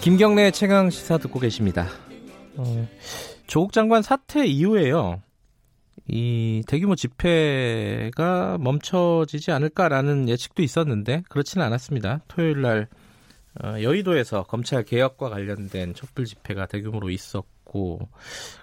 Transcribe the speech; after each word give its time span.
김경래 0.00 0.52
최강 0.52 0.90
시사 0.90 1.18
듣고 1.18 1.40
계십니다. 1.40 1.88
어, 2.56 2.88
조국 3.46 3.72
장관 3.72 4.02
사퇴 4.02 4.46
이후에요. 4.46 5.20
이 6.06 6.62
대규모 6.66 6.94
집회가 6.94 8.56
멈춰지지 8.58 9.50
않을까라는 9.50 10.28
예측도 10.28 10.62
있었는데 10.62 11.24
그렇지는 11.28 11.66
않았습니다. 11.66 12.20
토요일 12.28 12.62
날 12.62 12.88
어, 13.62 13.82
여의도에서 13.82 14.44
검찰 14.44 14.84
개혁과 14.84 15.30
관련된 15.30 15.94
촛불 15.94 16.24
집회가 16.24 16.66
대규모로 16.66 17.10
있었고 17.10 18.08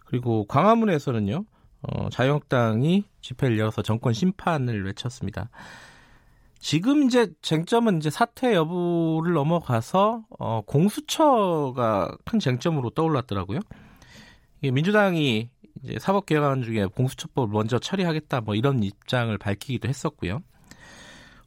그리고 0.05 0.45
광화문에서는요 0.47 1.45
어, 1.81 2.09
자유한국당이 2.09 3.03
집회를 3.21 3.59
열어서 3.59 3.81
정권 3.81 4.13
심판을 4.13 4.85
외쳤습니다. 4.85 5.49
지금 6.59 7.03
이제 7.03 7.27
쟁점은 7.41 7.97
이제 7.97 8.09
사퇴 8.09 8.53
여부를 8.55 9.33
넘어가서 9.33 10.23
어, 10.39 10.61
공수처가 10.61 12.17
큰 12.25 12.39
쟁점으로 12.39 12.89
떠올랐더라고요. 12.91 13.59
이게 14.61 14.71
민주당이 14.71 15.49
이제 15.83 15.99
사법개혁안 15.99 16.63
중에 16.63 16.85
공수처법을 16.85 17.51
먼저 17.53 17.77
처리하겠다 17.77 18.41
뭐 18.41 18.55
이런 18.55 18.81
입장을 18.81 19.37
밝히기도 19.37 19.87
했었고요. 19.87 20.41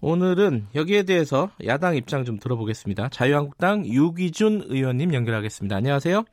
오늘은 0.01 0.67
여기에 0.77 1.03
대해서 1.05 1.51
야당 1.67 1.97
입장 1.97 2.25
좀 2.25 2.39
들어보겠습니다. 2.39 3.09
자유한국당 3.09 3.85
유기준 3.85 4.63
의원님 4.67 5.13
연결하겠습니다. 5.13 5.75
안녕하세요. 5.75 6.25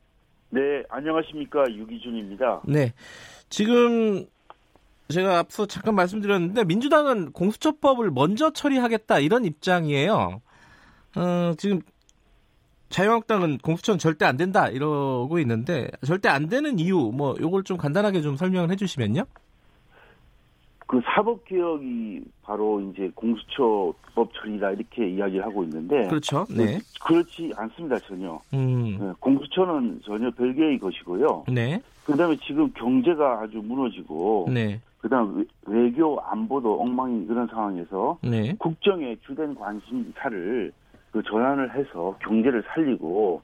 네, 0.50 0.60
안녕하십니까 0.88 1.64
유기준입니다. 1.72 2.62
네, 2.66 2.92
지금 3.48 4.26
제가 5.08 5.38
앞서 5.38 5.66
잠깐 5.66 5.94
말씀드렸는데 5.94 6.64
민주당은 6.64 7.32
공수처법을 7.32 8.10
먼저 8.10 8.50
처리하겠다 8.50 9.20
이런 9.20 9.44
입장이에요. 9.44 10.40
어, 11.16 11.54
지금 11.56 11.80
자유한국당은 12.88 13.58
공수처는 13.58 13.98
절대 13.98 14.24
안 14.24 14.36
된다 14.36 14.68
이러고 14.68 15.38
있는데 15.40 15.88
절대 16.04 16.28
안 16.28 16.48
되는 16.48 16.78
이유 16.78 17.10
뭐 17.14 17.34
요걸 17.40 17.64
좀 17.64 17.76
간단하게 17.76 18.20
좀 18.22 18.36
설명을 18.36 18.70
해주시면요. 18.70 19.24
그 20.88 21.00
사법 21.04 21.44
개혁이 21.44 22.22
바로 22.42 22.80
이제 22.80 23.10
공수처법 23.14 24.30
처리다 24.34 24.70
이렇게 24.70 25.08
이야기를 25.08 25.44
하고 25.44 25.64
있는데 25.64 26.06
그렇죠. 26.06 26.46
네. 26.48 26.78
그렇지 27.04 27.52
않습니다 27.56 27.98
전혀. 28.00 28.40
음. 28.54 28.98
네, 29.00 29.12
공수처는 29.18 30.00
전혀 30.04 30.30
별개의 30.30 30.78
것이고요. 30.78 31.46
네. 31.48 31.80
그다음에 32.04 32.36
지금 32.46 32.70
경제가 32.72 33.40
아주 33.42 33.58
무너지고 33.58 34.48
네. 34.52 34.80
그다음 34.98 35.38
외- 35.38 35.44
외교 35.66 36.18
안보도 36.20 36.80
엉망인 36.80 37.26
그런 37.26 37.46
상황에서 37.46 38.18
네. 38.22 38.54
국정의 38.58 39.18
주된 39.26 39.54
관심사를 39.54 40.72
그 41.12 41.22
전환을 41.22 41.74
해서 41.74 42.16
경제를 42.22 42.62
살리고 42.68 43.42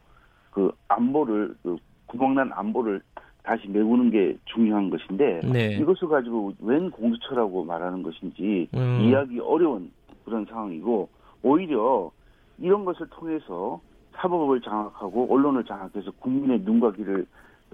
그 0.51 0.73
안보를 0.89 1.55
그 1.63 1.77
구멍난 2.07 2.51
안보를 2.53 3.01
다시 3.43 3.69
메우는 3.69 4.11
게 4.11 4.37
중요한 4.47 4.91
것인데 4.91 5.41
네. 5.45 5.77
이것을 5.77 6.09
가지고 6.09 6.53
웬 6.61 6.91
공수처라고 6.91 7.65
말하는 7.65 8.03
것인지 8.03 8.69
음. 8.75 8.99
이해하기 9.03 9.41
어려운 9.41 9.91
그런 10.25 10.45
상황이고 10.47 11.09
오히려 11.43 12.11
이런 12.59 12.85
것을 12.85 13.07
통해서 13.09 13.81
사법을 14.15 14.61
장악하고 14.61 15.33
언론을 15.33 15.65
장악해서 15.65 16.13
국민의 16.21 16.61
눈과 16.61 16.93
귀를 16.93 17.27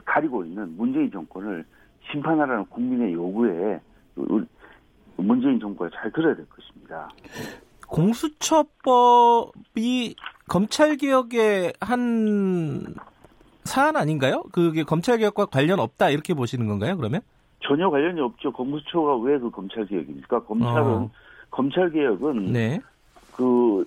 가리고 0.05 0.45
있는 0.45 0.75
문재인 0.77 1.11
정권을 1.11 1.65
심판하라는 2.11 2.67
국민의 2.67 3.13
요구에 3.13 3.81
그 4.15 4.47
문재인 5.17 5.59
정부가 5.61 5.91
잘 5.95 6.11
들어야 6.13 6.35
될 6.35 6.47
것입니다. 6.49 7.09
공수처법이 8.79 10.15
검찰 10.49 10.97
개혁의 10.97 11.73
한 11.81 12.95
사안 13.65 13.97
아닌가요? 13.97 14.43
그게 14.53 14.83
검찰 14.83 15.19
개혁과 15.19 15.47
관련 15.47 15.81
없다 15.81 16.11
이렇게 16.11 16.35
보시는 16.35 16.67
건가요? 16.67 16.97
그러면? 16.97 17.21
전혀 17.61 17.91
관련이 17.91 18.21
없죠. 18.21 18.53
공수처가 18.53 19.17
왜 19.19 19.39
그 19.39 19.51
검찰 19.51 19.87
개혁입니까? 19.87 20.45
검찰은 20.45 20.87
어. 20.87 21.11
검찰 21.51 21.91
개혁은 21.91 22.53
네. 22.53 22.81
그 23.37 23.85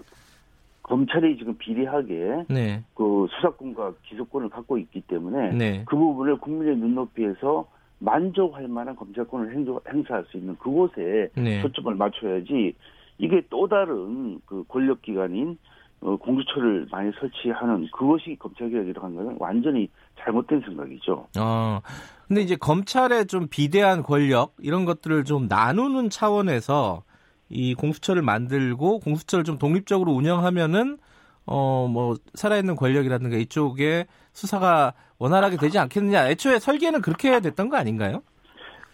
검찰이 0.84 1.38
지금 1.38 1.58
비리하게 1.58 2.46
네. 2.50 2.84
그 2.96 3.28
수사권과 3.36 3.94
기소권을 4.04 4.50
갖고 4.50 4.78
있기 4.78 5.02
때문에 5.02 5.52
네. 5.54 5.84
그 5.88 5.96
부분을 5.96 6.38
국민의 6.38 6.76
눈높이에서 6.78 7.66
만족할 8.02 8.68
만한 8.68 8.96
검찰권을 8.96 9.54
행조, 9.54 9.80
행사할 9.88 10.26
수 10.30 10.38
있는 10.38 10.58
그곳에 10.58 11.30
네. 11.36 11.62
초점을 11.62 11.94
맞춰야지 11.96 12.76
이게 13.20 13.42
또 13.50 13.68
다른 13.68 14.42
그 14.46 14.64
권력기관인 14.68 15.58
어, 16.02 16.16
공수처를 16.18 16.88
많이 16.92 17.12
설치하는 17.20 17.88
그것이 17.92 18.36
검찰개혁이라고 18.40 19.06
하는 19.06 19.18
것은 19.18 19.38
완전히 19.40 19.88
잘못된 20.20 20.62
생각이죠. 20.62 21.28
어. 21.40 21.80
근데 22.28 22.42
이제 22.42 22.56
검찰의 22.56 23.28
좀 23.28 23.48
비대한 23.48 24.02
권력 24.02 24.56
이런 24.60 24.86
것들을 24.86 25.24
좀 25.26 25.48
나누는 25.48 26.10
차원에서 26.10 27.04
이 27.50 27.76
공수처를 27.76 28.24
만들고 28.24 29.00
공수처를 29.02 29.44
좀 29.44 29.60
독립적으로 29.60 30.12
운영하면은 30.14 30.98
어 31.46 31.88
뭐 31.88 32.16
살아있는 32.36 32.76
권력이라든가 32.76 33.36
이쪽에 33.38 34.06
수사가 34.34 34.94
원활하게 35.20 35.58
되지 35.58 35.78
않겠느냐. 35.80 36.30
애초에 36.30 36.60
설계는 36.60 37.02
그렇게 37.02 37.40
됐던 37.40 37.70
거 37.70 37.78
아닌가요? 37.78 38.22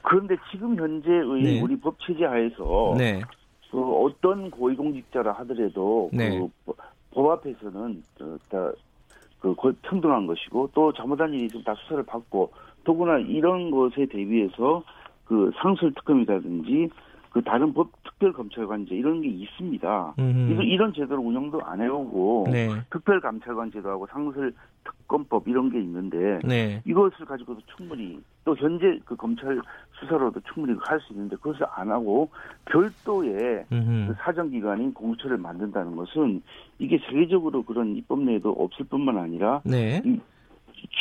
그런데 0.02 0.36
지금 0.52 0.78
현재의 0.78 1.44
네. 1.44 1.62
우리 1.62 1.78
법 1.80 1.96
체제 2.00 2.26
하에서 2.26 2.96
네. 2.98 3.22
그 3.70 3.80
어떤 3.82 4.50
고위공직자라 4.50 5.34
하더라도 5.34 6.10
네. 6.14 6.40
그 6.40 6.48
법- 6.66 6.78
법 7.12 7.32
앞에서는 7.32 8.04
어, 8.22 8.38
다그 8.50 9.56
평등한 9.82 10.26
것이고 10.28 10.70
또 10.74 10.94
잘못한 10.94 11.34
일이 11.34 11.46
있으면 11.46 11.64
다 11.66 11.76
수사를 11.76 12.04
받고 12.04 12.52
더구나 12.86 13.18
이런 13.20 13.70
것에 13.72 14.06
대비해서 14.06 14.82
그 15.26 15.52
상설 15.62 15.94
특검이라든지 15.94 16.90
그 17.32 17.42
다른 17.44 17.74
법 17.74 17.92
특별 18.04 18.34
검찰관제 18.34 18.96
이런 18.96 19.22
게 19.22 19.28
있습니다. 19.28 20.16
음흠. 20.18 20.52
이거 20.52 20.62
이런 20.64 20.94
제도를 20.94 21.18
운영도 21.18 21.62
안 21.64 21.82
해오고 21.82 22.48
네. 22.52 22.70
특별 22.90 23.20
감찰관 23.20 23.72
제도하고 23.72 24.08
상설 24.08 24.54
특검법 24.84 25.48
이런 25.48 25.70
게 25.70 25.80
있는데 25.80 26.40
네. 26.44 26.82
이것을 26.86 27.26
가지고도 27.26 27.62
충분히 27.76 28.20
또 28.44 28.56
현재 28.56 29.00
그 29.06 29.16
검찰 29.16 29.62
수사로도 30.00 30.40
충분히 30.54 30.78
할 30.82 31.00
수 31.02 31.14
있는데 31.14 31.36
그것을 31.36 31.66
안 31.76 31.92
하고 31.92 32.30
별도의 32.66 33.66
그. 33.70 34.14
사정기관인 34.20 34.94
공수처를 34.94 35.38
만든다는 35.38 35.96
것은 35.96 36.42
이게 36.80 36.98
세계적으로 37.10 37.64
그런 37.64 37.96
입법 37.96 38.22
내에도 38.22 38.52
없을 38.52 38.86
뿐만 38.86 39.18
아니라 39.18 39.62
네. 39.64 40.02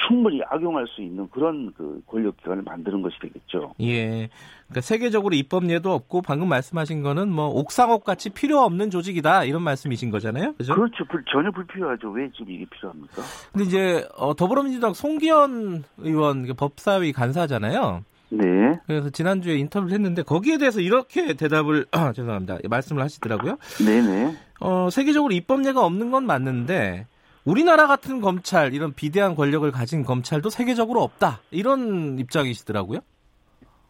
충분히 0.06 0.40
악용할 0.48 0.86
수 0.88 1.02
있는 1.02 1.28
그런 1.30 1.72
그 1.76 2.00
권력기관을 2.06 2.62
만드는 2.62 3.02
것이 3.02 3.18
되겠죠. 3.20 3.74
예. 3.80 4.28
그러니까 4.66 4.80
세계적으로 4.80 5.34
입법 5.34 5.68
예도 5.70 5.92
없고 5.92 6.22
방금 6.22 6.48
말씀하신 6.48 7.02
거는 7.02 7.28
뭐 7.30 7.46
옥상옥 7.48 8.04
같이 8.04 8.30
필요 8.30 8.60
없는 8.60 8.90
조직이다 8.90 9.44
이런 9.44 9.62
말씀이신 9.62 10.10
거잖아요. 10.10 10.54
그죠? 10.54 10.74
그렇죠. 10.74 11.04
불- 11.04 11.24
전혀 11.30 11.50
불필요하죠. 11.50 12.10
왜 12.10 12.28
지금 12.32 12.50
이게 12.52 12.64
필요합니까? 12.70 13.22
근데 13.52 13.64
이제 13.64 14.08
어, 14.16 14.34
더불어민주당 14.34 14.92
송기현 14.94 15.84
의원 15.98 16.46
그 16.46 16.54
법사위 16.54 17.12
간사잖아요. 17.12 18.04
네. 18.30 18.42
그래서 18.86 19.08
지난주에 19.10 19.56
인터뷰를 19.56 19.94
했는데 19.94 20.22
거기에 20.22 20.58
대해서 20.58 20.80
이렇게 20.80 21.34
대답을 21.34 21.86
죄송합니다. 22.14 22.58
말씀을 22.68 23.02
하시더라고요. 23.02 23.56
네네. 23.84 24.36
어, 24.60 24.88
세계적으로 24.90 25.32
입법례가 25.32 25.84
없는 25.84 26.10
건 26.10 26.26
맞는데 26.26 27.06
우리나라 27.46 27.86
같은 27.86 28.20
검찰 28.20 28.74
이런 28.74 28.92
비대한 28.92 29.34
권력을 29.36 29.70
가진 29.70 30.02
검찰도 30.02 30.50
세계적으로 30.50 31.02
없다 31.02 31.38
이런 31.52 32.18
입장이시더라고요. 32.18 32.98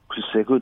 글쎄, 0.08 0.44
그, 0.46 0.60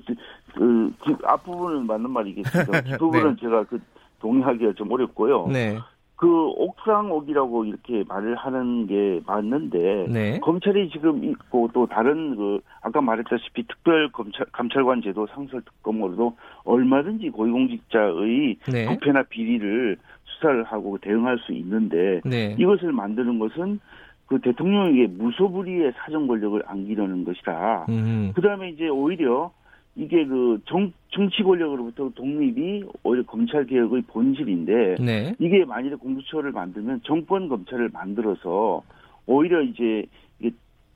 그, 0.55 0.93
그 1.05 1.17
앞부분은 1.25 1.87
맞는 1.87 2.11
말이겠습니다. 2.11 2.81
뒷부분은 2.93 3.37
제가 3.41 3.65
그 3.65 3.81
동의하기가 4.21 4.73
좀 4.75 4.91
어렵고요. 4.93 5.49
네, 5.49 5.79
그 6.17 6.47
옥상옥이라고 6.57 7.65
이렇게 7.65 8.05
말을 8.07 8.37
하는 8.37 8.87
게 8.87 9.21
맞는데 9.27 10.07
네, 10.09 10.41
검찰이 10.41 10.89
지금 10.91 11.25
있고 11.25 11.69
또 11.75 11.87
다른 11.87 12.37
그 12.37 12.61
아까 12.81 13.01
말했다시피 13.01 13.67
특별 13.67 14.11
검찰 14.13 14.47
감찰관 14.53 15.03
제도 15.03 15.27
상설 15.27 15.63
특검으로도 15.63 16.37
얼마든지 16.65 17.31
고위공직자의 17.31 18.57
네, 18.73 18.87
부패나 18.87 19.25
비리를 19.25 19.99
수사를 20.35 20.63
하고 20.65 20.99
대응할 20.99 21.39
수 21.39 21.53
있는데 21.53 22.21
네, 22.25 22.57
이것을 22.59 22.93
만드는 22.93 23.39
것은 23.39 23.81
그 24.27 24.41
대통령에게 24.41 25.09
무소불위의 25.09 25.93
사정 25.97 26.27
권력을 26.27 26.61
안기려는 26.67 27.25
것이다. 27.25 27.87
음. 27.89 28.33
그 28.35 28.41
다음에 28.41 28.71
이제 28.71 28.89
오히려 28.89 29.53
이게 29.97 30.25
그 30.27 30.61
정, 30.65 30.93
정치 31.11 31.43
권력으로부터 31.43 32.11
독립이 32.15 32.85
오히려 33.03 33.25
검찰 33.25 33.65
개혁의 33.67 34.03
본질인데 34.09 34.97
네. 35.01 35.35
이게 35.39 35.65
만일에 35.65 35.95
공수처를 35.97 36.53
만들면 36.53 37.03
정권 37.05 37.49
검찰을 37.49 37.91
만들어서 37.93 38.83
오히려 39.27 39.63
이제 39.63 40.05
이게 40.41 40.55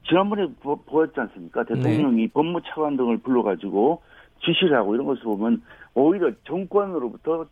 지난번에 0.08 0.48
보, 0.60 0.76
보였지 0.76 1.20
않습니까? 1.20 1.64
대통령이 1.64 2.22
네. 2.22 2.28
법무 2.32 2.60
차관 2.66 2.96
등을 2.96 3.18
불러가지고 3.18 4.02
지시를 4.44 4.76
하고 4.76 4.94
이런 4.94 5.06
것을 5.06 5.22
보면 5.22 5.62
오히려 5.94 6.32
정권으로부터 6.44 7.46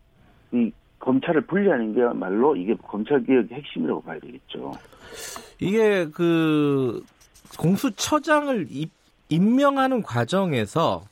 이 0.52 0.72
검찰을 0.98 1.42
분리하는 1.42 1.94
게 1.94 2.02
말로 2.18 2.56
이게 2.56 2.74
검찰 2.82 3.22
개혁의 3.24 3.48
핵심이라고 3.58 4.02
봐야 4.02 4.18
되겠죠. 4.20 4.72
이게 5.60 6.06
그 6.12 7.02
공수처장을 7.58 8.66
입, 8.70 8.90
임명하는 9.28 10.02
과정에서 10.02 11.04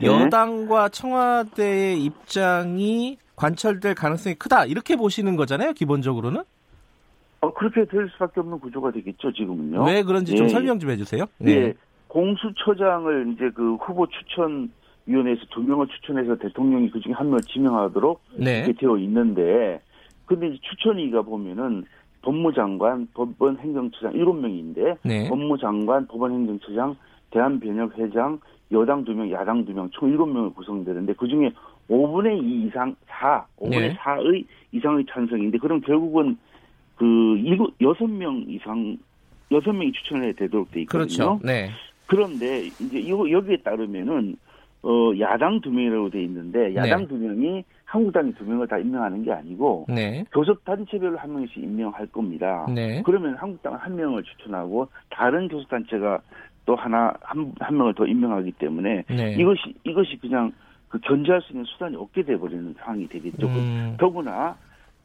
네. 0.00 0.06
여당과 0.06 0.88
청와대의 0.88 2.02
입장이 2.02 3.18
관철될 3.36 3.94
가능성이 3.94 4.34
크다 4.36 4.64
이렇게 4.64 4.96
보시는 4.96 5.36
거잖아요 5.36 5.72
기본적으로는 5.72 6.42
어, 7.40 7.52
그렇게 7.52 7.84
될 7.84 8.08
수밖에 8.10 8.40
없는 8.40 8.58
구조가 8.58 8.90
되겠죠, 8.92 9.30
지금은요. 9.32 9.84
왜 9.84 10.02
그런지 10.02 10.34
좀 10.34 10.46
예, 10.46 10.48
설명 10.48 10.78
좀 10.78 10.90
해주세요. 10.90 11.26
예. 11.46 11.74
공수처장을 12.08 13.34
이제 13.34 13.50
그 13.54 13.74
후보 13.74 14.06
추천 14.06 14.70
위원회에서 15.06 15.42
두 15.50 15.62
명을 15.62 15.86
추천해서 15.88 16.36
대통령이 16.36 16.90
그 16.90 17.00
중에 17.00 17.12
한 17.12 17.26
명을 17.26 17.40
지명하도록 17.42 18.20
네. 18.38 18.58
이렇게 18.60 18.72
되어 18.72 18.96
있는데 18.98 19.80
근데 20.26 20.48
이제 20.48 20.58
추천위가 20.62 21.22
보면은 21.22 21.84
법무장관, 22.22 23.08
법원 23.12 23.58
행정처장 23.58 24.14
일곱 24.14 24.34
명인데 24.34 24.96
네. 25.02 25.28
법무장관, 25.28 26.06
법원 26.06 26.32
행정처장, 26.32 26.96
대한변협 27.30 27.98
회장, 27.98 28.40
여당 28.72 29.04
두 29.04 29.12
명, 29.12 29.30
야당 29.30 29.64
두 29.66 29.74
명, 29.74 29.90
총 29.90 30.08
일곱 30.08 30.26
명을 30.26 30.50
구성되는데 30.54 31.12
그 31.14 31.28
중에 31.28 31.50
5분의 31.90 32.42
2 32.42 32.66
이상, 32.66 32.96
4, 33.08 33.46
5분의 33.58 33.70
네. 33.70 33.94
4의 33.96 34.44
이상의 34.72 35.04
찬성인데 35.10 35.58
그럼 35.58 35.82
결국은 35.82 36.38
그 36.96 37.04
일곱 37.44 37.74
여섯 37.82 38.06
명 38.06 38.44
이상 38.48 38.96
여섯 39.50 39.72
명이 39.72 39.92
추천해야 39.92 40.32
되도록 40.32 40.70
돼 40.70 40.80
있거든요. 40.82 41.06
그렇죠. 41.06 41.40
네. 41.44 41.70
그런데 42.06 42.66
이제 42.66 42.98
이거 42.98 43.30
여기에 43.30 43.58
따르면은 43.58 44.36
어 44.84 45.18
야당 45.18 45.60
두 45.62 45.70
명이라고 45.70 46.10
돼 46.10 46.22
있는데 46.24 46.74
야당 46.74 47.02
네. 47.02 47.06
두 47.08 47.14
명이 47.14 47.64
한국당이 47.86 48.34
두 48.34 48.44
명을 48.44 48.68
다 48.68 48.76
임명하는 48.76 49.24
게 49.24 49.32
아니고 49.32 49.86
네. 49.88 50.24
교섭 50.30 50.62
단체별로 50.64 51.16
한 51.16 51.32
명씩 51.32 51.56
임명할 51.56 52.06
겁니다. 52.08 52.66
네. 52.68 53.02
그러면 53.04 53.34
한국당 53.36 53.74
한 53.76 53.96
명을 53.96 54.22
추천하고 54.22 54.88
다른 55.08 55.48
교섭 55.48 55.68
단체가 55.70 56.20
또 56.66 56.74
하나 56.76 57.14
한, 57.22 57.52
한 57.60 57.76
명을 57.76 57.94
더 57.94 58.06
임명하기 58.06 58.52
때문에 58.52 59.04
네. 59.08 59.36
이것이 59.38 59.74
이것이 59.84 60.18
그냥 60.20 60.52
그 60.88 60.98
견제할 61.00 61.40
수 61.42 61.52
있는 61.52 61.64
수단이 61.64 61.96
없게 61.96 62.22
돼 62.22 62.36
버리는 62.36 62.74
상황이 62.78 63.08
되겠죠. 63.08 63.46
음, 63.46 63.96
더구나 63.98 64.54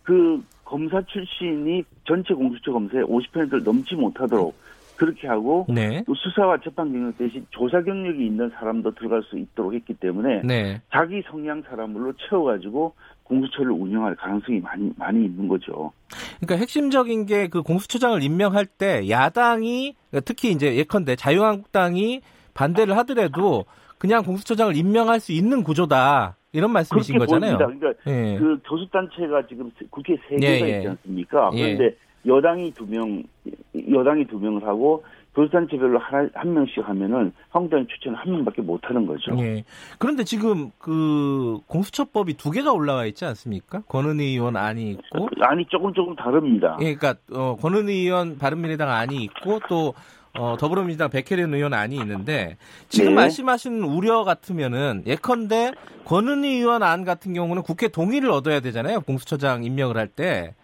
그 0.03 0.43
검사 0.65 1.01
출신이 1.01 1.83
전체 2.05 2.33
공수처 2.33 2.73
검사의 2.73 3.05
50%를 3.05 3.63
넘지 3.63 3.95
못하도록 3.95 4.53
그렇게 4.99 5.27
하고 5.27 5.65
네. 5.69 6.03
또 6.05 6.13
수사와 6.13 6.57
재판 6.63 6.91
경력 6.91 7.17
대신 7.17 7.45
조사 7.51 7.81
경력이 7.81 8.25
있는 8.25 8.49
사람도 8.51 8.93
들어갈 8.95 9.23
수 9.23 9.37
있도록 9.37 9.73
했기 9.73 9.93
때문에 9.93 10.41
네. 10.43 10.81
자기 10.91 11.23
성향 11.29 11.63
사람으로 11.63 12.13
채워가지고 12.29 12.93
공수처를 13.23 13.71
운영할 13.71 14.15
가능성이 14.15 14.59
많이 14.59 14.91
많이 14.97 15.23
있는 15.25 15.47
거죠. 15.47 15.91
그러니까 16.39 16.55
핵심적인 16.57 17.25
게 17.25 17.47
그 17.49 17.61
공수처장을 17.63 18.21
임명할 18.21 18.65
때 18.65 19.09
야당이 19.09 19.95
특히 20.25 20.51
이제 20.51 20.75
예컨대 20.75 21.15
자유한국당이 21.15 22.21
반대를 22.53 22.97
하더라도 22.97 23.65
그냥 23.97 24.23
공수처장을 24.23 24.75
임명할 24.75 25.19
수 25.19 25.31
있는 25.31 25.63
구조다 25.63 26.35
이런 26.51 26.71
말씀이신 26.71 27.17
거잖아요. 27.17 27.57
보입니다. 27.57 27.79
그러니까 27.79 28.11
예. 28.11 28.37
그 28.37 28.59
교섭 28.67 28.91
단체가 28.91 29.45
지금 29.47 29.71
국회 29.89 30.15
세 30.27 30.35
예, 30.41 30.59
개가 30.59 30.67
예. 30.67 30.77
있지 30.77 30.87
않습니까? 30.87 31.51
예. 31.53 31.75
그런데 31.75 31.97
여당이 32.25 32.73
두 32.73 32.85
명, 32.85 33.23
여당이 33.91 34.25
두 34.27 34.39
명을 34.39 34.65
하고 34.65 35.03
교섭 35.35 35.51
단체별로 35.51 35.99
하나 35.99 36.27
한 36.33 36.53
명씩 36.53 36.87
하면은 36.87 37.31
한국당이 37.49 37.87
추천 37.87 38.15
한 38.15 38.31
명밖에 38.31 38.61
못 38.61 38.81
하는 38.83 39.05
거죠. 39.05 39.31
예. 39.37 39.63
그런데 39.97 40.23
지금 40.23 40.71
그 40.79 41.59
공수처법이 41.67 42.33
두 42.33 42.51
개가 42.51 42.73
올라와 42.73 43.05
있지 43.05 43.25
않습니까? 43.25 43.81
권은희 43.87 44.25
의원 44.25 44.57
안이 44.57 44.91
있고, 44.91 45.29
아니 45.41 45.65
조금 45.65 45.93
조금 45.93 46.15
다릅니다. 46.15 46.77
예, 46.81 46.95
그러니까 46.95 47.15
어, 47.31 47.55
권은희 47.55 47.93
의원 47.93 48.37
바른미래당 48.37 48.89
안이 48.89 49.23
있고 49.23 49.59
또 49.69 49.93
어, 50.37 50.57
더불어민주당 50.59 51.09
백혜련 51.09 51.53
의원 51.53 51.73
안이 51.73 51.95
있는데 51.95 52.57
지금 52.89 53.11
네. 53.11 53.15
말씀하신 53.15 53.81
우려 53.83 54.23
같으면은 54.23 55.03
예컨대 55.05 55.71
권은희 56.05 56.57
의원 56.57 56.83
안 56.83 57.05
같은 57.05 57.33
경우는 57.33 57.61
국회 57.63 57.87
동의를 57.87 58.29
얻어야 58.29 58.59
되잖아요. 58.59 59.01
공수처장 59.01 59.63
임명을 59.63 59.95
할 59.95 60.07
때. 60.07 60.55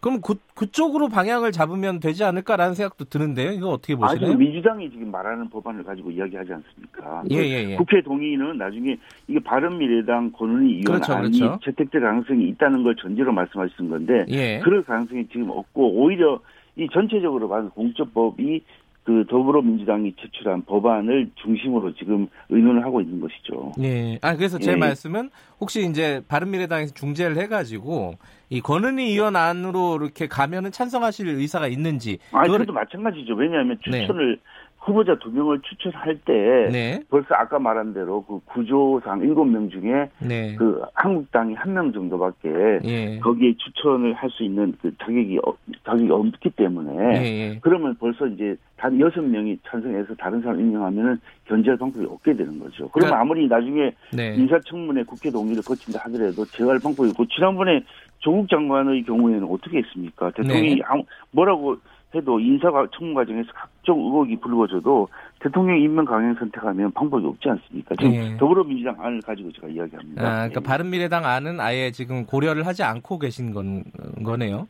그럼 0.00 0.20
그, 0.20 0.34
그쪽으로 0.54 1.08
방향을 1.08 1.52
잡으면 1.52 2.00
되지 2.00 2.24
않을까라는 2.24 2.74
생각도 2.74 3.06
드는데요. 3.06 3.50
이거 3.52 3.70
어떻게 3.70 3.94
아, 3.94 3.96
보시나요? 3.96 4.32
지금 4.32 4.38
민주당이 4.38 4.90
지금 4.90 5.10
말하는 5.10 5.48
법안을 5.48 5.84
가지고 5.84 6.10
이야기하지 6.10 6.52
않습니까? 6.52 7.24
예, 7.30 7.36
예, 7.36 7.70
예. 7.70 7.76
국회 7.76 8.02
동의는 8.02 8.58
나중에 8.58 8.96
이게 9.26 9.40
바른미래당 9.40 10.32
권은희 10.32 10.74
의원 10.74 10.84
그렇죠, 10.84 11.12
안이 11.14 11.38
그렇죠. 11.38 11.58
채택될 11.64 12.00
가능성이 12.00 12.48
있다는 12.50 12.82
걸 12.82 12.94
전제로 12.96 13.32
말씀하시는 13.32 13.90
건데 13.90 14.26
예. 14.28 14.60
그럴 14.60 14.82
가능성이 14.82 15.26
지금 15.28 15.50
없고 15.50 15.94
오히려 15.94 16.40
이 16.76 16.86
전체적으로 16.92 17.48
봐서 17.48 17.68
공적법이 17.70 18.62
그 19.06 19.24
더불어민주당이 19.30 20.14
제출한 20.20 20.62
법안을 20.64 21.30
중심으로 21.36 21.94
지금 21.94 22.26
의논을 22.48 22.84
하고 22.84 23.00
있는 23.00 23.20
것이죠. 23.20 23.70
예. 23.80 24.18
아 24.20 24.34
그래서 24.34 24.58
제 24.58 24.72
예. 24.72 24.76
말씀은 24.76 25.30
혹시 25.60 25.88
이제 25.88 26.20
바른미래당에서 26.26 26.92
중재를 26.92 27.36
해가지고 27.38 28.14
이 28.50 28.60
권은희 28.60 29.04
의원 29.12 29.36
안으로 29.36 29.96
이렇게 30.02 30.26
가면은 30.26 30.72
찬성하실 30.72 31.28
의사가 31.28 31.68
있는지. 31.68 32.18
그거를- 32.32 32.58
그것도 32.58 32.72
마찬가지죠. 32.72 33.34
왜냐하면 33.34 33.78
네. 33.88 34.00
추천을 34.00 34.40
후보자 34.86 35.16
두 35.18 35.30
명을 35.32 35.60
추천할 35.62 36.16
때 36.24 36.68
네. 36.70 37.00
벌써 37.10 37.34
아까 37.34 37.58
말한 37.58 37.92
대로 37.92 38.22
그 38.22 38.38
구조상 38.46 39.20
일곱 39.20 39.44
명 39.46 39.68
중에 39.68 40.08
네. 40.20 40.54
그 40.54 40.80
한국당이 40.94 41.54
한 41.54 41.74
명 41.76 41.92
정도밖에 41.92 42.78
예. 42.84 43.18
거기에 43.18 43.54
추천을 43.58 44.14
할 44.14 44.30
수 44.30 44.44
있는 44.44 44.72
그 44.80 44.92
자격이 44.98 45.38
없- 45.42 45.58
자격이 45.84 46.10
없기 46.10 46.50
때문에 46.50 47.20
예, 47.20 47.24
예. 47.24 47.58
그러면 47.60 47.96
벌써 47.98 48.26
이제 48.28 48.54
단 48.76 48.98
여섯 49.00 49.20
명이 49.22 49.58
찬성해서 49.68 50.14
다른 50.14 50.40
사람 50.40 50.60
임명하면은 50.60 51.18
견제할 51.46 51.76
방법이 51.78 52.04
없게 52.06 52.34
되는 52.34 52.58
거죠. 52.60 52.88
그러면 52.90 52.92
그러니까- 52.92 53.20
아무리 53.20 53.48
나중에 53.48 53.92
네. 54.12 54.34
인사청문회 54.36 55.02
국회 55.04 55.30
동의를 55.30 55.62
거친다 55.64 56.00
하더라도 56.04 56.44
제어할 56.46 56.78
방법이 56.78 57.08
없고 57.10 57.26
지난번에 57.26 57.82
조국 58.20 58.48
장관의 58.48 59.02
경우에는 59.04 59.44
어떻게 59.50 59.78
했습니까? 59.78 60.30
대통령이 60.30 60.76
네. 60.76 60.80
아무- 60.84 61.04
뭐라고 61.32 61.76
해도 62.16 62.40
인사 62.40 62.70
과- 62.70 62.86
청문 62.96 63.14
과정에서 63.14 63.48
각종 63.52 63.98
의혹이 63.98 64.36
불거져도 64.40 65.08
대통령 65.40 65.78
임명 65.78 66.04
강행 66.04 66.34
선택하면 66.34 66.90
방법이 66.92 67.24
없지 67.26 67.48
않습니까? 67.50 67.94
지금 67.96 68.10
네. 68.12 68.36
더불어민주당 68.38 68.96
안을 68.98 69.20
가지고 69.20 69.52
제가 69.52 69.68
이야기합니다. 69.68 70.22
아, 70.22 70.34
그러니까 70.48 70.60
예. 70.60 70.64
바른미래당 70.64 71.24
안은 71.24 71.60
아예 71.60 71.90
지금 71.90 72.24
고려를 72.24 72.66
하지 72.66 72.82
않고 72.82 73.18
계신 73.18 73.52
건 73.52 73.84
거네요. 74.24 74.66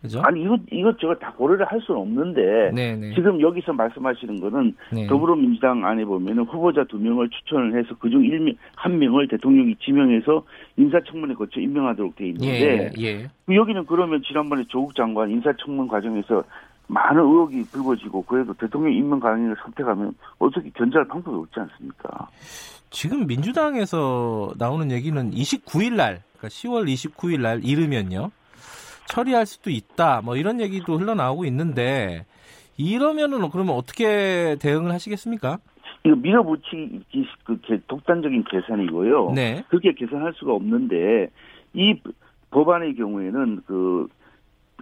그죠? 0.00 0.20
아니 0.22 0.42
이것 0.42 0.60
이것저것 0.70 1.14
다 1.18 1.32
고려를 1.32 1.64
할 1.64 1.80
수는 1.80 1.98
없는데 1.98 2.72
네, 2.74 2.94
네. 2.94 3.14
지금 3.14 3.40
여기서 3.40 3.72
말씀하시는 3.72 4.38
거는 4.38 4.74
네. 4.92 5.06
더불어민주당 5.06 5.82
안에 5.86 6.04
보면은 6.04 6.44
후보자 6.44 6.84
두 6.84 6.98
명을 6.98 7.30
추천을 7.30 7.78
해서 7.78 7.96
그중 7.96 8.22
일명 8.22 8.54
한 8.76 8.98
명을 8.98 9.28
대통령이 9.28 9.76
지명해서 9.76 10.44
인사청문회 10.76 11.32
거쳐 11.32 11.58
임명하도록 11.58 12.16
돼 12.16 12.26
있는데 12.26 12.90
예, 12.98 13.02
예. 13.02 13.54
여기는 13.54 13.86
그러면 13.86 14.20
지난번에 14.22 14.64
조국 14.68 14.94
장관 14.94 15.30
인사청문 15.30 15.88
과정에서 15.88 16.44
많은 16.86 17.22
의혹이 17.22 17.64
불거지고 17.72 18.22
그래도 18.22 18.52
대통령 18.54 18.92
임명 18.92 19.18
강행을 19.20 19.56
선택하면 19.62 20.14
어떻게 20.38 20.70
견제할 20.70 21.06
방법이 21.08 21.36
없지 21.36 21.60
않습니까? 21.60 22.28
지금 22.90 23.26
민주당에서 23.26 24.52
나오는 24.58 24.90
얘기는 24.90 25.30
29일 25.30 25.94
날, 25.94 26.22
그러니까 26.36 26.48
10월 26.48 26.86
29일 26.92 27.40
날 27.40 27.64
이르면요. 27.64 28.30
처리할 29.08 29.46
수도 29.46 29.70
있다. 29.70 30.20
뭐 30.24 30.36
이런 30.36 30.60
얘기도 30.60 30.98
흘러나오고 30.98 31.44
있는데 31.46 32.24
이러면은 32.76 33.48
그러면 33.50 33.74
어떻게 33.76 34.56
대응을 34.60 34.92
하시겠습니까? 34.92 35.58
이거 36.04 36.16
밀어붙이기 36.16 37.26
그 37.44 37.58
개- 37.62 37.80
독단적인 37.88 38.44
계산이고요. 38.50 39.32
네. 39.34 39.64
그렇게 39.68 39.92
계산할 39.94 40.32
수가 40.36 40.52
없는데 40.52 41.30
이 41.72 41.98
법안의 42.50 42.94
경우에는 42.96 43.62
그 43.66 44.06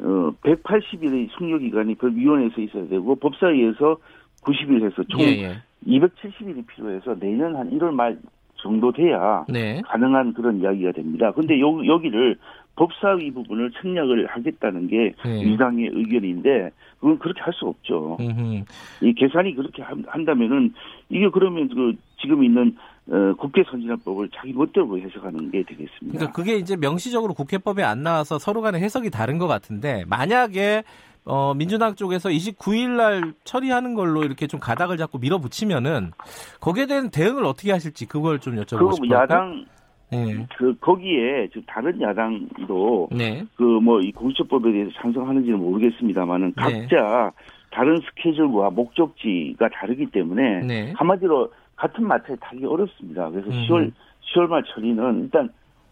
어, 0.00 0.32
180일의 0.42 1.28
숙려 1.37 1.58
기간이 1.58 1.94
법위원회에서 1.96 2.61
있어야 2.61 2.88
되고 2.88 3.14
법사위에서 3.16 3.96
90일 4.42 4.84
해서 4.84 5.02
총 5.08 5.20
예, 5.20 5.26
예. 5.42 5.62
270일이 5.87 6.66
필요해서 6.66 7.14
내년 7.18 7.54
한 7.56 7.70
1월 7.70 7.92
말 7.92 8.18
정도 8.56 8.92
돼야 8.92 9.44
네. 9.49 9.80
가능한 9.84 10.34
그런 10.34 10.61
이야기가 10.61 10.92
됩니다. 10.92 11.32
근데 11.32 11.58
요, 11.61 11.84
여기를 11.84 12.37
법사위 12.76 13.32
부분을 13.32 13.70
생략을 13.82 14.26
하겠다는 14.26 14.87
게 14.87 15.12
네. 15.25 15.42
민주당의 15.44 15.90
의견인데 15.92 16.70
그건 17.00 17.18
그렇게 17.18 17.40
할 17.42 17.52
수 17.52 17.66
없죠. 17.66 18.16
음흠. 18.20 18.62
이 19.02 19.12
계산이 19.14 19.54
그렇게 19.56 19.82
한- 19.82 20.04
한다면은 20.06 20.72
이게 21.11 21.28
그러면 21.28 21.68
그 21.68 21.92
지금 22.20 22.42
있는 22.44 22.76
어, 23.09 23.35
국회 23.37 23.64
선진화법을 23.64 24.30
자기 24.35 24.52
멋대로 24.52 24.99
해석하는 24.99 25.50
게 25.50 25.62
되겠습니다. 25.64 26.18
그러니까 26.18 26.32
그게 26.32 26.56
이제 26.56 26.76
명시적으로 26.76 27.35
국회법에 27.35 27.82
안 27.82 28.02
나와서 28.02 28.38
서로 28.38 28.61
간에 28.61 28.78
해석이 28.78 29.11
다른 29.11 29.38
것 29.38 29.49
같은데 29.49 30.04
만약에 30.06 30.85
어, 31.25 31.54
민주당 31.54 31.94
쪽에서 31.94 32.28
29일 32.28 32.90
날 32.97 33.35
처리하는 33.44 33.94
걸로 33.94 34.25
이렇게 34.25 34.47
좀 34.47 34.59
가닥을 34.61 34.97
잡고 34.97 35.18
밀어붙이면은 35.18 36.12
거기에 36.61 36.87
대한 36.87 37.11
대응을 37.11 37.44
어떻게 37.44 37.73
하실지 37.73 38.06
그걸 38.06 38.38
좀그 38.40 38.62
여쭤보고 38.62 38.94
싶어요. 38.94 39.21
야당 39.21 39.64
네. 40.11 40.47
그 40.59 40.76
거기에 40.78 41.49
지금 41.49 41.62
다른 41.66 42.00
야당도 42.00 43.09
네. 43.12 43.44
그뭐 43.56 44.00
이 44.00 44.12
공수처법에 44.12 44.71
대해서 44.71 44.90
찬성하는지는 45.00 45.59
모르겠습니다만은 45.59 46.54
네. 46.56 46.87
각자 46.88 47.32
다른 47.71 47.99
스케줄과 48.00 48.71
목적지가 48.71 49.71
다르기 49.71 50.06
때문에 50.06 50.61
네. 50.61 50.92
한마디로 50.97 51.50
같은 51.76 52.07
마차에 52.07 52.37
타기 52.41 52.64
어렵습니다. 52.64 53.31
그래서 53.31 53.49
음흠. 53.49 53.67
10월 53.67 53.93
10월 54.35 54.47
말 54.49 54.62
처리는 54.64 55.25
일단 55.25 55.49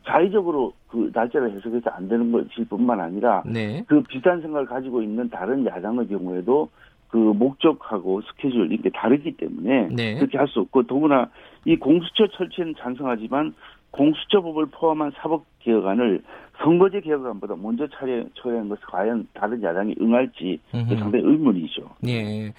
자의적으로 0.06 0.72
그 0.88 1.10
날짜를 1.12 1.52
해석해서 1.52 1.90
안 1.90 2.08
되는 2.08 2.32
것일 2.32 2.66
뿐만 2.68 3.00
아니라 3.00 3.42
네. 3.46 3.84
그 3.86 4.02
비슷한 4.02 4.40
생각을 4.40 4.66
가지고 4.66 5.02
있는 5.02 5.28
다른 5.28 5.64
야당의 5.66 6.08
경우에도 6.08 6.68
그 7.08 7.16
목적하고 7.16 8.22
스케줄 8.22 8.72
이게 8.72 8.88
다르기 8.90 9.32
때문에 9.32 9.88
네. 9.92 10.14
그렇게 10.14 10.38
할 10.38 10.46
수 10.48 10.60
없고 10.60 10.84
더구나 10.84 11.28
이 11.64 11.76
공수처 11.76 12.26
철치는 12.28 12.74
찬성하지만 12.78 13.52
공수처법을 13.90 14.66
포함한 14.66 15.12
사법 15.16 15.44
개혁안을 15.58 16.22
선거제 16.62 17.00
개혁안보다 17.00 17.56
먼저 17.56 17.86
처리, 17.88 18.24
처리한 18.34 18.68
것을 18.68 18.84
과연 18.86 19.26
다른 19.34 19.62
야당이 19.62 19.96
응할지. 20.00 20.60
상당히 20.70 21.24
의문이죠. 21.24 21.82
예. 22.06 22.52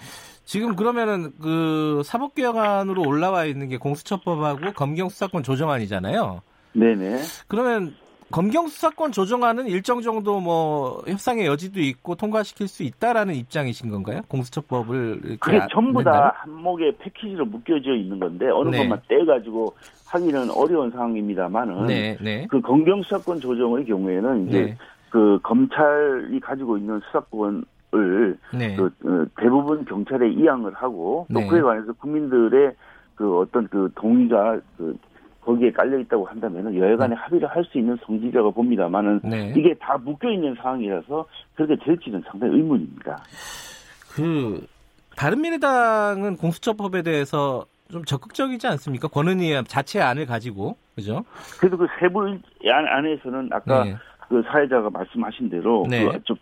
지금 0.52 0.76
그러면은 0.76 1.32
그 1.40 2.02
사법개혁안으로 2.04 3.08
올라와 3.08 3.46
있는 3.46 3.70
게 3.70 3.78
공수처법하고 3.78 4.72
검경수사권 4.74 5.44
조정안이잖아요. 5.44 6.42
네네. 6.74 7.20
그러면 7.48 7.94
검경수사권 8.30 9.12
조정안은 9.12 9.68
일정 9.68 10.02
정도 10.02 10.40
뭐 10.40 11.02
협상의 11.06 11.46
여지도 11.46 11.80
있고 11.80 12.16
통과시킬 12.16 12.68
수 12.68 12.82
있다라는 12.82 13.34
입장이신 13.34 13.88
건가요? 13.88 14.20
공수처법을 14.28 15.20
이렇게 15.24 15.36
그게 15.38 15.56
아- 15.56 15.68
전부? 15.72 16.04
다 16.04 16.34
한목의 16.36 16.98
패키지로 16.98 17.46
묶여져 17.46 17.94
있는 17.94 18.20
건데 18.20 18.50
어느 18.50 18.68
네. 18.68 18.76
것만 18.82 19.00
떼가지고 19.08 19.74
하기는 20.08 20.50
어려운 20.50 20.90
상황입니다만은 20.90 21.86
네, 21.86 22.18
네. 22.20 22.46
그 22.50 22.60
검경수사권 22.60 23.40
조정의 23.40 23.86
경우에는 23.86 24.48
이제 24.48 24.60
네. 24.60 24.76
그 25.08 25.38
검찰이 25.42 26.40
가지고 26.40 26.76
있는 26.76 27.00
수사권 27.06 27.64
을 27.94 28.38
네. 28.54 28.74
그 28.76 28.86
어, 29.04 29.26
대부분 29.38 29.84
경찰에 29.84 30.30
이양을 30.30 30.72
하고 30.72 31.26
또 31.32 31.40
네. 31.40 31.46
그에 31.46 31.60
관해서 31.60 31.92
국민들의 31.92 32.72
그 33.14 33.38
어떤 33.38 33.68
그 33.68 33.90
동의가 33.94 34.58
그 34.78 34.96
거기에 35.42 35.70
깔려 35.72 35.98
있다고 35.98 36.24
한다면은 36.24 36.74
여야간에 36.78 37.14
합의를 37.14 37.48
할 37.48 37.62
수 37.64 37.76
있는 37.76 37.98
성질이라고 38.06 38.52
봅니다만은 38.52 39.20
네. 39.24 39.52
이게 39.54 39.74
다 39.74 39.98
묶여 39.98 40.30
있는 40.30 40.54
상황이라서 40.54 41.26
그렇게 41.54 41.76
될지는 41.84 42.22
상당히 42.30 42.54
의문입니다. 42.56 43.22
그 44.14 44.64
바른미래당은 45.16 46.36
공수처법에 46.36 47.02
대해서 47.02 47.66
좀 47.90 48.04
적극적이지 48.04 48.66
않습니까? 48.68 49.08
권은희 49.08 49.64
자체 49.66 50.00
안을 50.00 50.24
가지고 50.24 50.76
그죠? 50.94 51.24
그래도 51.60 51.76
그 51.76 51.86
세부 52.00 52.22
안- 52.24 52.86
안에서는 52.88 53.50
아까 53.52 53.84
네. 53.84 53.96
그 54.32 54.42
사회자가 54.50 54.88
말씀하신 54.88 55.50
대로 55.50 55.84
네. 55.90 56.06
그좀 56.08 56.34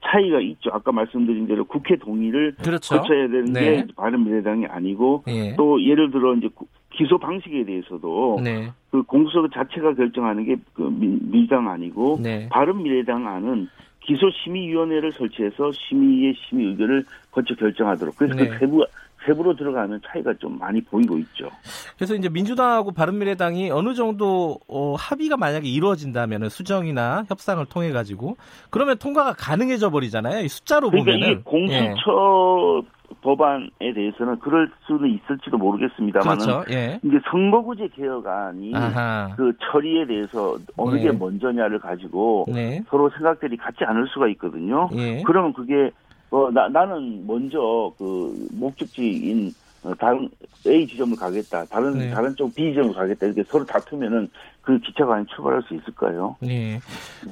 차이가 0.00 0.40
있죠. 0.40 0.70
아까 0.72 0.92
말씀드린 0.92 1.48
대로 1.48 1.64
국회 1.64 1.96
동의를 1.96 2.54
그렇죠. 2.62 2.98
거쳐야 2.98 3.26
되는 3.26 3.46
네. 3.46 3.60
게 3.60 3.86
바른미래당이 3.96 4.66
아니고 4.66 5.24
예. 5.26 5.56
또 5.56 5.82
예를 5.84 6.12
들어 6.12 6.34
이제 6.36 6.48
구- 6.54 6.66
기소 6.90 7.18
방식에 7.18 7.64
대해서도 7.64 8.38
네. 8.44 8.70
그 8.92 9.02
공수처 9.02 9.48
자체가 9.52 9.94
결정하는 9.94 10.44
게 10.44 10.54
그 10.72 10.82
민주당 10.92 11.68
아니고 11.68 12.20
네. 12.22 12.48
바른미래당 12.50 13.26
안은 13.26 13.66
기소심의위원회를 14.02 15.12
설치해서 15.12 15.72
심의의 15.72 16.34
심의 16.48 16.66
의견을 16.68 17.04
거쳐 17.32 17.54
결정하도록 17.56 18.14
그래서 18.16 18.36
네. 18.36 18.48
그 18.50 18.58
세부 18.58 18.84
세부로 19.24 19.56
들어가는 19.56 20.00
차이가 20.06 20.32
좀 20.34 20.58
많이 20.58 20.80
보이고 20.80 21.18
있죠. 21.18 21.48
그래서 21.96 22.14
이제 22.14 22.28
민주당하고 22.28 22.92
바른미래당이 22.92 23.70
어느 23.70 23.94
정도 23.94 24.58
어, 24.68 24.94
합의가 24.94 25.36
만약에 25.36 25.68
이루어진다면 25.68 26.48
수정이나 26.48 27.24
협상을 27.28 27.64
통해 27.66 27.90
가지고 27.90 28.36
그러면 28.70 28.98
통과가 28.98 29.34
가능해져 29.34 29.90
버리잖아요. 29.90 30.44
이 30.44 30.48
숫자로 30.48 30.90
그러니까 30.90 31.12
보면은 31.12 31.32
이게 31.32 31.42
공수처 31.42 32.82
법안에 33.20 33.92
대해서는 33.94 34.38
그럴 34.40 34.70
수는 34.86 35.10
있을지도 35.10 35.56
예. 35.56 35.58
모르겠습니다만은 35.58 36.44
그렇죠. 36.44 36.64
예. 36.72 37.00
이제 37.02 37.18
선거구제 37.30 37.88
개혁안이 37.94 38.72
아하. 38.74 39.34
그 39.36 39.52
처리에 39.60 40.06
대해서 40.06 40.56
어느 40.76 40.96
네. 40.96 41.02
게 41.02 41.12
먼저냐를 41.12 41.78
가지고 41.78 42.46
네. 42.48 42.82
서로 42.88 43.10
생각들이 43.10 43.56
같지 43.56 43.84
않을 43.84 44.08
수가 44.08 44.28
있거든요. 44.28 44.88
예. 44.96 45.22
그러면 45.24 45.52
그게 45.52 45.90
어, 46.32 46.50
나, 46.50 46.66
나는 46.68 47.26
먼저 47.26 47.92
그 47.98 48.48
목적지인 48.52 49.52
어, 49.84 49.92
다른 49.96 50.30
A 50.66 50.86
지점을 50.86 51.16
가겠다, 51.16 51.64
다른 51.66 51.98
네. 51.98 52.10
다른 52.10 52.34
쪽 52.36 52.54
B 52.54 52.70
지점을 52.70 52.94
가겠다 52.94 53.26
이렇게 53.26 53.42
서로 53.48 53.66
다투면은 53.66 54.30
그 54.62 54.78
기차가 54.78 55.10
과연 55.12 55.26
출발할 55.26 55.62
수 55.66 55.74
있을까요? 55.74 56.36
예. 56.44 56.78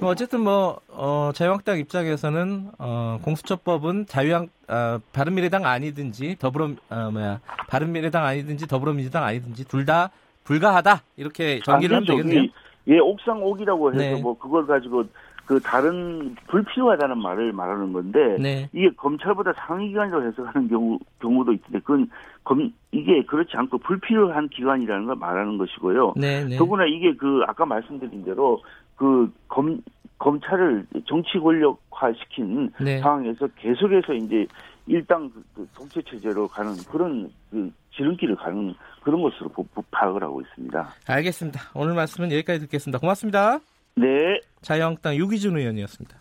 뭐 0.01 0.11
어쨌든 0.11 0.41
뭐 0.41 0.81
어, 0.89 1.31
자유한국당 1.33 1.79
입장에서는 1.79 2.71
어, 2.79 3.19
공수처법은 3.23 4.07
자유한 4.07 4.49
어, 4.69 4.99
바른미래당 5.13 5.65
아니든지 5.65 6.37
더불어 6.41 6.71
어, 6.91 7.11
뭐야 7.13 7.41
바른미래당 7.69 8.25
아니든지 8.25 8.67
더불어민주당 8.67 9.25
아니든지 9.25 9.65
둘 9.67 9.87
다 9.87 10.11
불가하다 10.45 11.03
이렇게 11.17 11.61
정리를 11.65 11.95
하면 11.97 12.11
안. 12.11 12.17
되겠네요. 12.17 12.51
예, 12.89 12.99
옥상 12.99 13.41
옥이라고 13.45 13.93
해서 13.93 13.99
네. 14.03 14.21
뭐 14.21 14.37
그걸 14.37 14.67
가지고 14.67 15.05
그 15.51 15.59
다른 15.59 16.37
불필요하다는 16.47 17.19
말을 17.19 17.53
말하는 17.53 17.93
건데 17.93 18.37
네. 18.39 18.71
이게 18.73 18.89
검찰보다 18.91 19.53
상위 19.55 19.89
기관이라고 19.89 20.25
해석하는 20.25 20.69
경우 20.69 20.97
경우도 21.21 21.51
있는데 21.55 21.81
그건 21.81 22.09
검 22.45 22.73
이게 22.93 23.25
그렇지 23.25 23.57
않고 23.57 23.79
불필요한 23.79 24.49
기관이라는 24.51 25.07
걸 25.07 25.17
말하는 25.17 25.59
것이고요. 25.59 26.15
네, 26.17 26.45
네. 26.45 26.57
더구나 26.57 26.87
이게 26.87 27.17
그 27.17 27.43
아까 27.49 27.67
말씀드린 27.67 28.23
대로 28.25 28.63
그 28.95 29.29
검 29.49 29.81
검찰을 30.19 30.87
정치 31.09 31.41
권력화 31.41 32.13
시킨 32.13 32.71
네. 32.81 33.01
상황에서 33.01 33.49
계속해서 33.57 34.15
이제 34.15 34.47
일당 34.87 35.29
그, 35.31 35.43
그 35.57 35.69
통치 35.75 36.01
체제로 36.09 36.47
가는 36.47 36.77
그런 36.93 37.29
그 37.51 37.73
지름길을 37.97 38.37
가는 38.37 38.73
그런 39.03 39.21
것으로 39.21 39.51
파악을 39.91 40.23
하고 40.23 40.43
있습니다. 40.43 40.95
알겠습니다. 41.09 41.61
오늘 41.75 41.95
말씀은 41.95 42.31
여기까지 42.31 42.61
듣겠습니다. 42.61 43.01
고맙습니다. 43.01 43.59
네. 43.97 44.41
자유한국당 44.63 45.17
유기준 45.17 45.57
의원이었습니다. 45.57 46.19